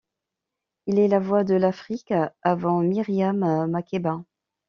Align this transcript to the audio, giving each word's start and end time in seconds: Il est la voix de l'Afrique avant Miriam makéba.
Il 0.87 0.97
est 0.97 1.07
la 1.07 1.19
voix 1.19 1.43
de 1.43 1.53
l'Afrique 1.53 2.11
avant 2.41 2.79
Miriam 2.79 3.67
makéba. 3.69 4.23